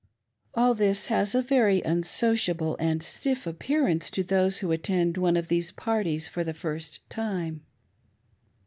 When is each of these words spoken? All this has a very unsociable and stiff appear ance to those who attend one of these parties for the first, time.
All 0.55 0.73
this 0.73 1.05
has 1.13 1.35
a 1.35 1.43
very 1.43 1.83
unsociable 1.83 2.75
and 2.79 3.03
stiff 3.03 3.45
appear 3.45 3.85
ance 3.85 4.09
to 4.09 4.23
those 4.23 4.57
who 4.57 4.71
attend 4.71 5.15
one 5.15 5.37
of 5.37 5.47
these 5.47 5.71
parties 5.71 6.27
for 6.27 6.43
the 6.43 6.55
first, 6.55 7.07
time. 7.07 7.61